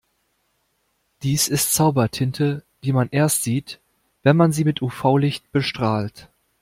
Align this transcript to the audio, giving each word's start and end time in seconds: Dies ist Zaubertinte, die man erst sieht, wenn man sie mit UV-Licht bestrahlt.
Dies 1.21 1.47
ist 1.47 1.75
Zaubertinte, 1.75 2.63
die 2.83 2.91
man 2.91 3.09
erst 3.11 3.43
sieht, 3.43 3.79
wenn 4.23 4.35
man 4.35 4.51
sie 4.51 4.65
mit 4.65 4.81
UV-Licht 4.81 5.51
bestrahlt. 5.51 6.27